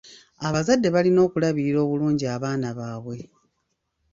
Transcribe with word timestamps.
Abazadde 0.47 0.87
balina 0.95 1.19
okulabirira 1.27 1.79
obulungi 1.85 2.25
abaana 2.35 2.69
baabwe. 2.77 3.17